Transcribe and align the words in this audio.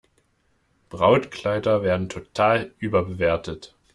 Brautkleider 0.89 1.83
werden 1.83 2.09
total 2.09 2.73
überbewertet. 2.79 3.75